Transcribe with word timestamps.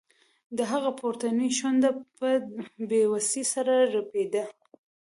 د 0.57 0.59
هغه 0.71 0.89
پورتنۍ 0.99 1.49
شونډه 1.57 1.89
په 2.17 2.29
بې 2.89 3.01
وسۍ 3.11 3.43
سره 3.53 3.73
رپیده 3.95 4.43